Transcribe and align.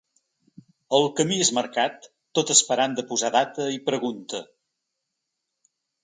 El 0.99 1.03
camí 1.17 1.35
és 1.43 1.51
marcat 1.57 2.07
tot 2.39 2.53
esperant 2.53 2.95
de 2.99 3.03
posar 3.11 3.29
data 3.35 3.67
i 3.75 3.81
pregunta. 3.91 4.41